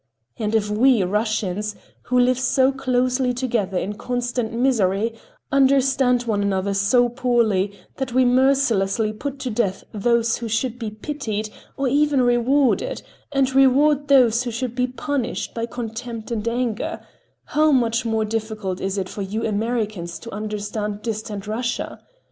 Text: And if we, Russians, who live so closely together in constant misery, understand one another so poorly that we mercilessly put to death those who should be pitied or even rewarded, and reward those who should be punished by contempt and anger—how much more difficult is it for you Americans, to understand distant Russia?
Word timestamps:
And 0.37 0.55
if 0.55 0.67
we, 0.67 1.03
Russians, 1.03 1.75
who 2.05 2.19
live 2.19 2.39
so 2.39 2.71
closely 2.71 3.35
together 3.35 3.77
in 3.77 3.93
constant 3.93 4.51
misery, 4.51 5.13
understand 5.51 6.23
one 6.23 6.41
another 6.41 6.73
so 6.73 7.07
poorly 7.07 7.77
that 7.97 8.11
we 8.11 8.25
mercilessly 8.25 9.13
put 9.13 9.37
to 9.41 9.51
death 9.51 9.83
those 9.93 10.37
who 10.37 10.47
should 10.47 10.79
be 10.79 10.89
pitied 10.89 11.51
or 11.77 11.87
even 11.87 12.23
rewarded, 12.23 13.03
and 13.31 13.53
reward 13.53 14.07
those 14.07 14.41
who 14.41 14.49
should 14.49 14.73
be 14.73 14.87
punished 14.87 15.53
by 15.53 15.67
contempt 15.67 16.31
and 16.31 16.47
anger—how 16.47 17.71
much 17.71 18.03
more 18.03 18.25
difficult 18.25 18.81
is 18.81 18.97
it 18.97 19.07
for 19.07 19.21
you 19.21 19.45
Americans, 19.45 20.17
to 20.17 20.31
understand 20.33 21.03
distant 21.03 21.45
Russia? 21.45 21.99